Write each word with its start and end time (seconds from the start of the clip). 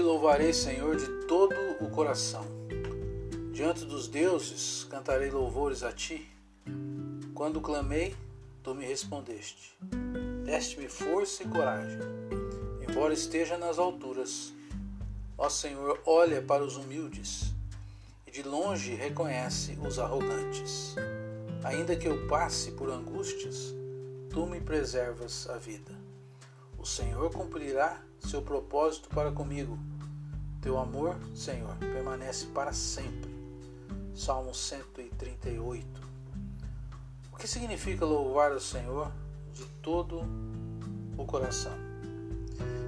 louvarei, 0.00 0.52
Senhor, 0.52 0.94
de 0.94 1.26
todo 1.26 1.54
o 1.80 1.90
coração. 1.90 2.44
Diante 3.52 3.84
dos 3.84 4.06
deuses 4.06 4.84
cantarei 4.88 5.30
louvores 5.30 5.82
a 5.82 5.90
ti. 5.90 6.28
Quando 7.34 7.60
clamei, 7.60 8.14
tu 8.62 8.72
me 8.72 8.84
respondeste. 8.84 9.76
Deste-me 10.44 10.88
força 10.88 11.42
e 11.42 11.48
coragem, 11.48 11.98
embora 12.88 13.12
esteja 13.12 13.58
nas 13.58 13.78
alturas. 13.78 14.52
Ó 15.36 15.48
Senhor, 15.48 16.00
olha 16.06 16.40
para 16.40 16.62
os 16.62 16.76
humildes 16.76 17.52
e 18.26 18.30
de 18.30 18.42
longe 18.44 18.94
reconhece 18.94 19.76
os 19.84 19.98
arrogantes. 19.98 20.94
Ainda 21.64 21.96
que 21.96 22.06
eu 22.06 22.28
passe 22.28 22.70
por 22.72 22.90
angústias, 22.90 23.74
tu 24.30 24.46
me 24.46 24.60
preservas 24.60 25.48
a 25.50 25.58
vida. 25.58 26.11
O 26.82 26.84
Senhor 26.84 27.30
cumprirá 27.30 28.02
seu 28.18 28.42
propósito 28.42 29.08
para 29.10 29.30
comigo. 29.30 29.78
Teu 30.60 30.76
amor, 30.76 31.16
Senhor, 31.32 31.76
permanece 31.76 32.46
para 32.46 32.72
sempre. 32.72 33.30
Salmo 34.12 34.52
138. 34.52 35.86
O 37.32 37.36
que 37.36 37.46
significa 37.46 38.04
louvar 38.04 38.50
o 38.50 38.58
Senhor 38.58 39.12
de 39.54 39.64
todo 39.80 40.22
o 41.16 41.24
coração? 41.24 41.78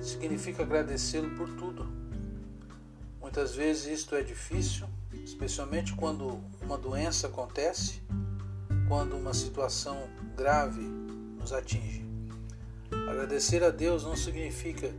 Significa 0.00 0.62
agradecê-lo 0.62 1.34
por 1.34 1.48
tudo. 1.56 1.84
Muitas 3.20 3.56
vezes 3.56 3.86
isto 3.86 4.14
é 4.14 4.22
difícil, 4.22 4.86
especialmente 5.24 5.96
quando 5.96 6.40
uma 6.62 6.78
doença 6.78 7.26
acontece, 7.26 8.00
quando 8.86 9.16
uma 9.16 9.34
situação 9.34 10.08
grave 10.36 10.80
nos 10.80 11.52
atinge. 11.52 12.09
Agradecer 13.08 13.62
a 13.62 13.70
Deus 13.70 14.04
não 14.04 14.16
significa 14.16 14.92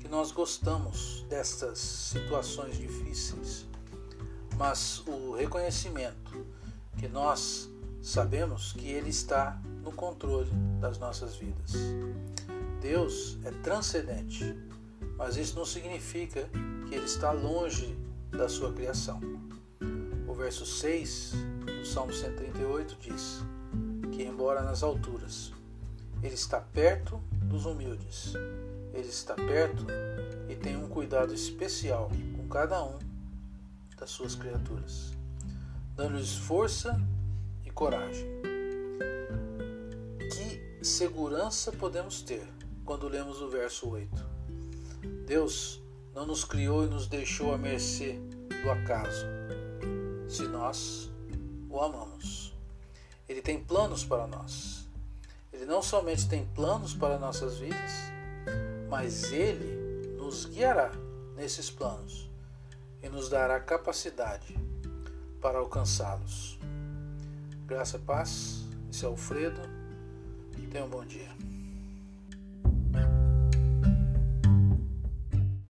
que 0.00 0.08
nós 0.08 0.32
gostamos 0.32 1.24
destas 1.28 1.78
situações 1.78 2.76
difíceis, 2.76 3.66
mas 4.56 5.02
o 5.06 5.34
reconhecimento 5.34 6.46
que 6.98 7.08
nós 7.08 7.68
sabemos 8.02 8.72
que 8.72 8.88
Ele 8.88 9.10
está 9.10 9.60
no 9.82 9.92
controle 9.92 10.50
das 10.80 10.98
nossas 10.98 11.36
vidas. 11.36 11.72
Deus 12.80 13.38
é 13.44 13.50
transcendente, 13.62 14.56
mas 15.16 15.36
isso 15.36 15.56
não 15.56 15.64
significa 15.64 16.48
que 16.88 16.94
Ele 16.94 17.04
está 17.04 17.30
longe 17.30 17.96
da 18.30 18.48
sua 18.48 18.72
criação. 18.72 19.20
O 20.26 20.34
verso 20.34 20.66
6 20.66 21.32
do 21.64 21.86
Salmo 21.86 22.12
138 22.12 22.96
diz 23.00 23.40
que, 24.10 24.24
embora 24.24 24.62
nas 24.62 24.82
alturas, 24.82 25.52
ele 26.22 26.34
está 26.34 26.60
perto 26.60 27.18
dos 27.32 27.66
humildes. 27.66 28.34
Ele 28.94 29.08
está 29.08 29.34
perto 29.34 29.86
e 30.48 30.54
tem 30.54 30.76
um 30.76 30.88
cuidado 30.88 31.34
especial 31.34 32.10
com 32.36 32.48
cada 32.48 32.82
um 32.84 32.98
das 33.98 34.10
suas 34.10 34.34
criaturas, 34.34 35.12
dando-lhes 35.96 36.36
força 36.36 37.00
e 37.64 37.70
coragem. 37.70 38.26
Que 40.30 40.84
segurança 40.84 41.72
podemos 41.72 42.22
ter 42.22 42.46
quando 42.84 43.08
lemos 43.08 43.40
o 43.40 43.48
verso 43.48 43.88
8? 43.88 44.32
Deus 45.26 45.80
não 46.14 46.26
nos 46.26 46.44
criou 46.44 46.84
e 46.84 46.88
nos 46.88 47.06
deixou 47.06 47.54
à 47.54 47.58
mercê 47.58 48.18
do 48.62 48.70
acaso, 48.70 49.26
se 50.28 50.42
nós 50.42 51.10
o 51.70 51.80
amamos. 51.80 52.52
Ele 53.28 53.40
tem 53.40 53.62
planos 53.62 54.04
para 54.04 54.26
nós. 54.26 54.81
Ele 55.62 55.70
não 55.70 55.80
somente 55.80 56.28
tem 56.28 56.44
planos 56.44 56.92
para 56.92 57.20
nossas 57.20 57.56
vidas, 57.56 57.92
mas 58.90 59.32
ele 59.32 60.16
nos 60.16 60.44
guiará 60.44 60.90
nesses 61.36 61.70
planos 61.70 62.28
e 63.00 63.08
nos 63.08 63.28
dará 63.28 63.60
capacidade 63.60 64.56
para 65.40 65.60
alcançá-los. 65.60 66.58
Graça 67.64 67.96
e 67.96 68.00
paz. 68.00 68.64
Esse 68.90 69.04
é 69.04 69.08
Alfredo. 69.08 69.60
Tenha 70.72 70.84
um 70.84 70.88
bom 70.88 71.04
dia. 71.04 71.30